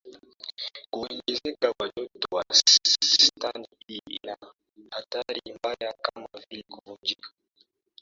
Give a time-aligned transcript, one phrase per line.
[0.89, 4.37] kuongezeka kwa joto wastani Hii ina
[4.91, 7.29] athari mbaya kama vile kuvunjika